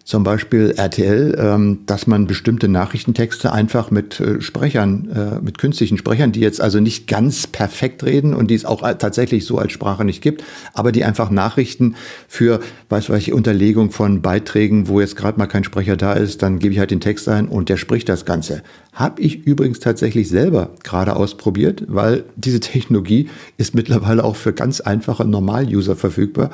[0.09, 5.99] zum Beispiel RTL, ähm, dass man bestimmte Nachrichtentexte einfach mit äh, Sprechern, äh, mit künstlichen
[5.99, 9.71] Sprechern, die jetzt also nicht ganz perfekt reden und die es auch tatsächlich so als
[9.71, 10.43] Sprache nicht gibt,
[10.73, 11.93] aber die einfach Nachrichten
[12.27, 16.57] für, weiß welche Unterlegung von Beiträgen, wo jetzt gerade mal kein Sprecher da ist, dann
[16.57, 18.63] gebe ich halt den Text ein und der spricht das Ganze.
[18.93, 24.81] Habe ich übrigens tatsächlich selber gerade ausprobiert, weil diese Technologie ist mittlerweile auch für ganz
[24.81, 26.49] einfache Normal-User verfügbar.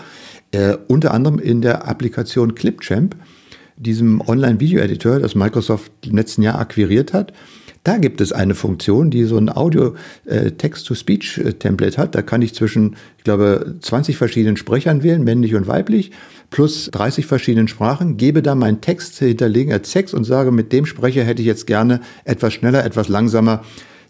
[0.52, 3.15] Äh, unter anderem in der Applikation Clipchamp
[3.78, 7.34] diesem Online-Video-Editor, das Microsoft im letzten Jahr akquiriert hat.
[7.84, 12.16] Da gibt es eine Funktion, die so ein Audio-Text-to-Speech-Template hat.
[12.16, 16.10] Da kann ich zwischen, ich glaube, 20 verschiedenen Sprechern wählen, männlich und weiblich,
[16.50, 20.88] plus 30 verschiedenen Sprachen, gebe da meinen Text hinterlegen als Text und sage, mit dem
[20.88, 23.64] Sprecher hätte ich jetzt gerne etwas schneller, etwas langsamer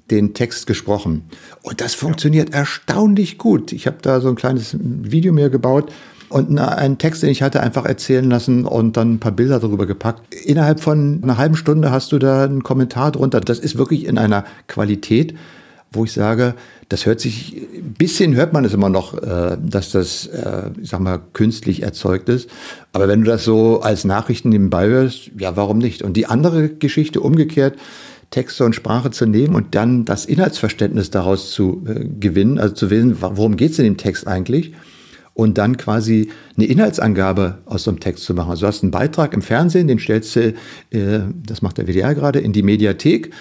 [0.10, 1.23] den Text gesprochen.
[1.62, 3.73] Und das funktioniert erstaunlich gut.
[3.73, 5.91] Ich habe da so ein kleines Video mir gebaut
[6.29, 9.85] und einen Text, den ich hatte, einfach erzählen lassen und dann ein paar Bilder darüber
[9.85, 10.21] gepackt.
[10.45, 13.41] Innerhalb von einer halben Stunde hast du da einen Kommentar drunter.
[13.41, 15.35] Das ist wirklich in einer Qualität,
[15.91, 16.55] wo ich sage,
[16.89, 20.89] das hört sich, ein bisschen hört man es immer noch, äh, dass das, äh, ich
[20.89, 22.49] sag mal, künstlich erzeugt ist.
[22.93, 26.01] Aber wenn du das so als Nachrichten nebenbei hörst, ja, warum nicht?
[26.01, 27.77] Und die andere Geschichte umgekehrt,
[28.31, 32.89] Texte und Sprache zu nehmen und dann das Inhaltsverständnis daraus zu äh, gewinnen, also zu
[32.89, 34.73] wissen, worum geht es in dem Text eigentlich?
[35.35, 38.49] Und dann quasi eine Inhaltsangabe aus so einem Text zu machen.
[38.49, 40.53] Also du hast einen Beitrag im Fernsehen, den stellst du,
[40.91, 43.31] äh, das macht der WDR gerade, in die Mediathek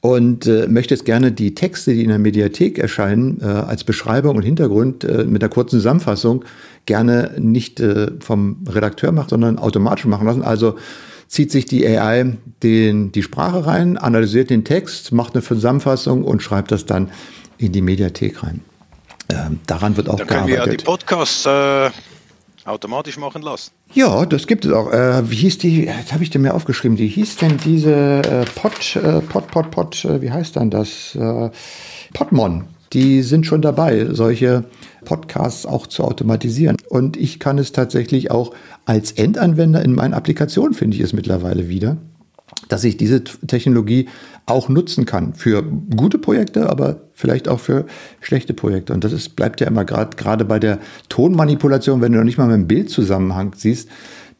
[0.00, 4.42] und äh, möchtest gerne die Texte, die in der Mediathek erscheinen, äh, als Beschreibung und
[4.42, 6.44] Hintergrund äh, mit einer kurzen Zusammenfassung
[6.86, 10.42] gerne nicht äh, vom Redakteur machen, sondern automatisch machen lassen.
[10.42, 10.76] Also
[11.28, 16.42] zieht sich die AI den, die Sprache rein, analysiert den Text, macht eine Zusammenfassung und
[16.42, 17.10] schreibt das dann
[17.58, 18.62] in die Mediathek rein.
[19.30, 20.66] Ähm, daran wird auch Dann können gearbeitet.
[20.66, 21.90] wir ja die Podcasts äh,
[22.64, 23.70] automatisch machen lassen.
[23.92, 24.92] Ja, das gibt es auch.
[24.92, 28.44] Äh, wie hieß die, jetzt habe ich dir mir aufgeschrieben, wie hieß denn diese äh,
[28.54, 31.14] Pod, äh, Pod, Pod, Pod, äh, wie heißt dann das?
[31.14, 31.50] Äh,
[32.12, 32.64] Podmon.
[32.92, 34.64] Die sind schon dabei, solche
[35.04, 36.76] Podcasts auch zu automatisieren.
[36.88, 38.52] Und ich kann es tatsächlich auch
[38.84, 41.98] als Endanwender in meinen Applikationen, finde ich es mittlerweile wieder,
[42.68, 44.08] dass ich diese Technologie
[44.46, 47.86] auch nutzen kann für gute Projekte, aber vielleicht auch für
[48.20, 48.92] schlechte Projekte.
[48.92, 52.38] Und das ist, bleibt ja immer gerade gerade bei der Tonmanipulation, wenn du noch nicht
[52.38, 53.88] mal mit dem Bildzusammenhang siehst,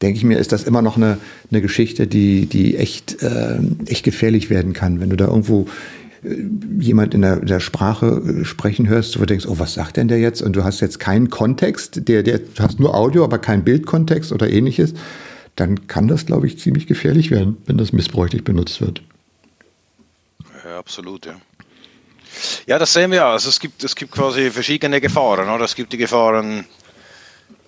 [0.02, 1.18] denke ich mir, ist das immer noch eine,
[1.50, 5.00] eine Geschichte, die, die echt, äh, echt gefährlich werden kann.
[5.00, 5.66] Wenn du da irgendwo
[6.24, 6.36] äh,
[6.78, 10.08] jemand in der, der Sprache äh, sprechen hörst, wo du denkst, oh, was sagt denn
[10.08, 10.42] der jetzt?
[10.42, 14.32] Und du hast jetzt keinen Kontext, der, der, du hast nur Audio, aber keinen Bildkontext
[14.32, 14.94] oder ähnliches,
[15.56, 19.02] dann kann das, glaube ich, ziemlich gefährlich werden, wenn das missbräuchlich benutzt wird.
[20.70, 21.35] Ja, absolut, ja.
[22.64, 23.24] Ja, das sehen wir.
[23.24, 25.48] Also es gibt, es gibt quasi verschiedene Gefahren.
[25.48, 25.64] Oder?
[25.64, 26.64] Es gibt die Gefahren,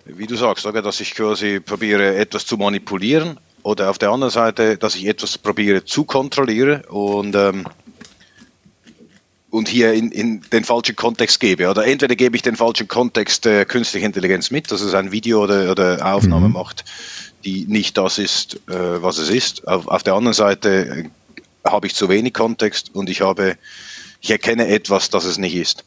[0.05, 0.83] wie du sagst, oder?
[0.83, 3.41] dass ich quasi probiere, etwas zu manipulieren.
[3.65, 7.65] Oder auf der anderen Seite, dass ich etwas probiere zu kontrollieren und, ähm,
[9.51, 11.69] und hier in, in den falschen Kontext gebe.
[11.69, 15.43] Oder entweder gebe ich den falschen Kontext der künstlichen Intelligenz mit, dass es ein Video
[15.43, 16.55] oder, oder Aufnahme mhm.
[16.55, 16.85] macht,
[17.45, 19.67] die nicht das ist, äh, was es ist.
[19.67, 21.09] Auf, auf der anderen Seite äh,
[21.65, 23.57] habe ich zu wenig Kontext und ich habe,
[24.21, 25.85] ich erkenne etwas, das es nicht ist.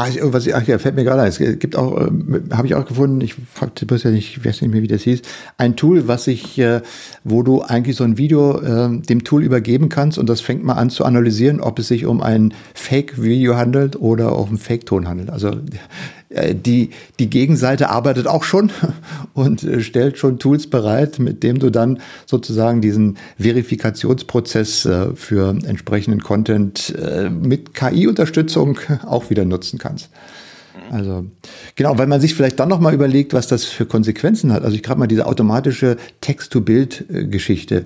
[0.00, 1.28] Ach, was, ach ja, fällt mir gerade ein.
[1.28, 2.08] Es gibt auch, äh,
[2.52, 5.02] habe ich auch gefunden, ich fragte bloß ja nicht, ich weiß nicht mehr, wie das
[5.02, 5.22] hieß,
[5.56, 6.82] ein Tool, was ich, äh,
[7.24, 10.74] wo du eigentlich so ein Video äh, dem Tool übergeben kannst und das fängt mal
[10.74, 15.30] an zu analysieren, ob es sich um ein Fake-Video handelt oder um Fake-Ton handelt.
[15.30, 15.50] Also
[16.30, 18.70] die, die Gegenseite arbeitet auch schon
[19.34, 25.50] und äh, stellt schon Tools bereit, mit dem du dann sozusagen diesen Verifikationsprozess äh, für
[25.64, 26.94] entsprechenden Content
[27.30, 30.10] mit KI-Unterstützung auch wieder nutzen kannst.
[30.90, 31.26] Also
[31.74, 34.64] genau, weil man sich vielleicht dann noch mal überlegt, was das für Konsequenzen hat.
[34.64, 37.84] Also ich gerade mal diese automatische Text-to-Bild-Geschichte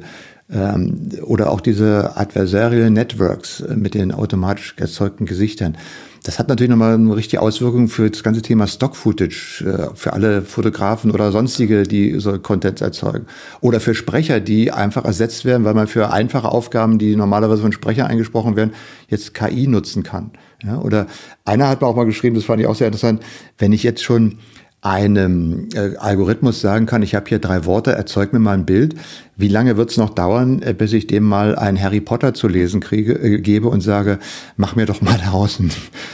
[0.52, 5.76] ähm, oder auch diese Adversarial Networks mit den automatisch erzeugten Gesichtern.
[6.24, 10.42] Das hat natürlich nochmal eine richtige Auswirkung für das ganze Thema Stock-Footage, äh, für alle
[10.42, 13.26] Fotografen oder sonstige, die so Content erzeugen.
[13.60, 17.72] Oder für Sprecher, die einfach ersetzt werden, weil man für einfache Aufgaben, die normalerweise von
[17.72, 18.72] Sprechern eingesprochen werden,
[19.08, 20.30] jetzt KI nutzen kann.
[20.62, 21.08] Ja, oder
[21.44, 23.20] einer hat mir auch mal geschrieben, das fand ich auch sehr interessant,
[23.58, 24.38] wenn ich jetzt schon
[24.82, 28.96] einem äh, Algorithmus sagen kann, ich habe hier drei Worte, erzeug mir mal ein Bild.
[29.36, 32.48] Wie lange wird es noch dauern, äh, bis ich dem mal ein Harry Potter zu
[32.48, 34.18] lesen kriege, äh, gebe und sage,
[34.56, 35.70] mach mir doch mal daraus ein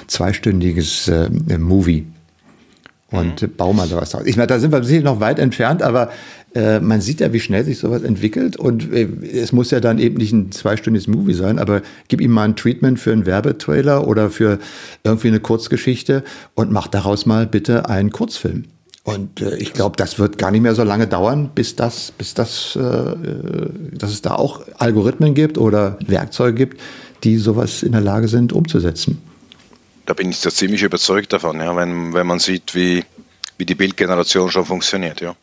[0.07, 2.07] zweistündiges äh, Movie
[3.11, 3.57] und mhm.
[3.57, 4.27] bau mal sowas aus.
[4.27, 6.11] Ich meine, da sind wir sicher noch weit entfernt, aber
[6.55, 9.99] äh, man sieht ja, wie schnell sich sowas entwickelt und äh, es muss ja dann
[9.99, 14.07] eben nicht ein zweistündiges Movie sein, aber gib ihm mal ein Treatment für einen Werbetrailer
[14.07, 14.59] oder für
[15.05, 18.65] irgendwie eine Kurzgeschichte und mach daraus mal bitte einen Kurzfilm.
[19.05, 22.35] Und äh, ich glaube, das wird gar nicht mehr so lange dauern, bis das, bis
[22.35, 26.81] das, äh, äh, dass es da auch Algorithmen gibt oder Werkzeuge gibt,
[27.25, 29.23] die sowas in der Lage sind umzusetzen.
[30.07, 33.05] Da bin ich ja ziemlich überzeugt davon, ja, wenn, wenn man sieht, wie,
[33.57, 35.35] wie die Bildgeneration schon funktioniert, ja.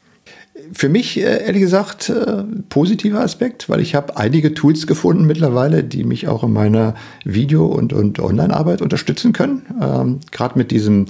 [0.73, 5.83] Für mich, äh, ehrlich gesagt, äh, positiver Aspekt, weil ich habe einige Tools gefunden mittlerweile,
[5.83, 9.65] die mich auch in meiner Video- und, und Online-Arbeit unterstützen können.
[9.81, 11.05] Ähm, Gerade mit diesem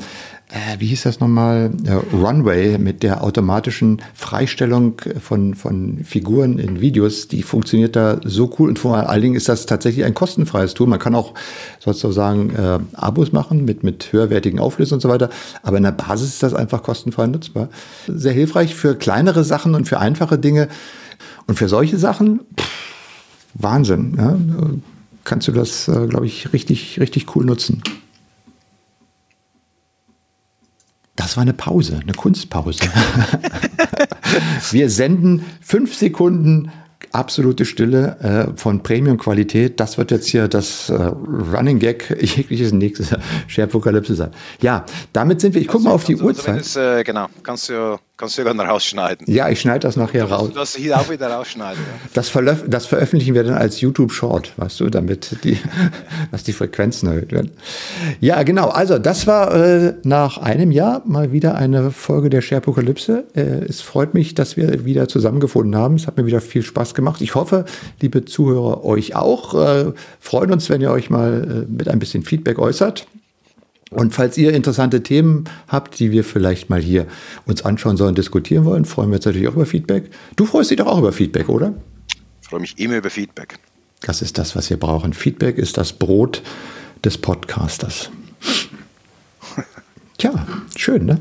[0.56, 6.80] äh, wie hieß das nochmal, äh, Runway mit der automatischen Freistellung von, von Figuren in
[6.80, 10.74] Videos, die funktioniert da so cool und vor allen Dingen ist das tatsächlich ein kostenfreies
[10.74, 10.88] Tool.
[10.88, 11.34] Man kann auch
[11.80, 15.30] sozusagen äh, Abos machen mit, mit höherwertigen Auflösungen und so weiter,
[15.62, 17.68] aber in der Basis ist das einfach kostenfrei nutzbar.
[18.08, 20.70] Sehr hilfreich für kleinere Sachen und für einfache Dinge
[21.48, 22.70] und für solche Sachen, pff,
[23.56, 24.16] Wahnsinn.
[24.18, 24.38] Ja?
[25.26, 27.82] kannst du das, äh, glaube ich, richtig, richtig cool nutzen.
[31.16, 32.80] Das war eine Pause, eine Kunstpause.
[34.72, 36.72] Wir senden fünf Sekunden
[37.16, 38.18] absolute Stille
[38.54, 39.80] äh, von Premium-Qualität.
[39.80, 43.16] Das wird jetzt hier das äh, Running Gag jegliches nächstes
[43.48, 44.32] Sharepokalypse sein.
[44.62, 45.62] Ja, damit sind wir.
[45.62, 46.76] Ich gucke mal auf die Uhrzeit.
[46.76, 49.26] Äh, genau, kannst du, kannst du dann rausschneiden.
[49.32, 50.50] Ja, ich schneide das nachher raus.
[50.50, 51.82] Du das hier auch wieder rausschneiden.
[51.82, 52.10] Ja.
[52.14, 52.32] Das,
[52.68, 55.58] das, veröffentlichen wir dann als YouTube Short, weißt du, damit die,
[56.32, 57.52] dass die Frequenzen erhöht werden.
[58.20, 58.68] Ja, genau.
[58.68, 63.26] Also, das war äh, nach einem Jahr mal wieder eine Folge der Sharepokalypse.
[63.36, 65.96] Äh, es freut mich, dass wir wieder zusammengefunden haben.
[65.96, 67.22] Es hat mir wieder viel Spaß gemacht gemacht.
[67.22, 67.66] Ich hoffe,
[68.02, 69.54] liebe Zuhörer, euch auch.
[69.54, 73.08] Äh, freuen uns, wenn ihr euch mal äh, mit ein bisschen Feedback äußert.
[73.96, 77.08] Und falls ihr interessante Themen habt, die wir vielleicht mal hier
[77.46, 80.10] uns anschauen sollen, diskutieren wollen, freuen wir uns natürlich auch über Feedback.
[80.36, 81.74] Du freust dich doch auch über Feedback, oder?
[82.42, 83.58] Ich freue mich immer über Feedback.
[84.02, 85.14] Das ist das, was wir brauchen.
[85.14, 86.44] Feedback ist das Brot
[87.06, 88.10] des Podcasters.
[90.18, 91.20] Tja, schön, ne?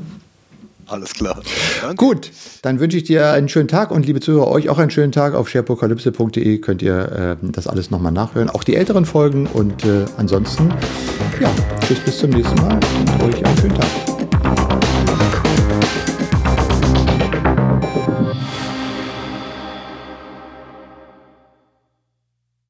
[0.87, 1.41] Alles klar.
[1.81, 1.95] Danke.
[1.95, 2.31] Gut,
[2.61, 5.33] dann wünsche ich dir einen schönen Tag und liebe Zuhörer, euch auch einen schönen Tag.
[5.33, 9.47] Auf sharepokalypse.de könnt ihr äh, das alles nochmal nachhören, auch die älteren Folgen.
[9.47, 10.69] Und äh, ansonsten,
[11.39, 11.49] ja,
[11.81, 14.14] tschüss bis zum nächsten Mal und euch einen schönen Tag.